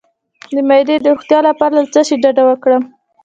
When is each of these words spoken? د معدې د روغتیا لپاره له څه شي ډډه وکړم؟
د 0.55 0.57
معدې 0.67 0.95
د 0.99 1.05
روغتیا 1.11 1.39
لپاره 1.47 1.73
له 1.77 1.83
څه 1.93 2.01
شي 2.07 2.15
ډډه 2.23 2.43
وکړم؟ 2.45 2.83